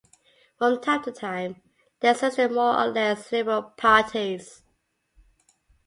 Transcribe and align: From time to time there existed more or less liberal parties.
From 0.57 0.81
time 0.81 1.03
to 1.03 1.11
time 1.11 1.61
there 1.99 2.13
existed 2.13 2.51
more 2.51 2.75
or 2.75 2.87
less 2.87 3.31
liberal 3.31 3.61
parties. 3.61 4.63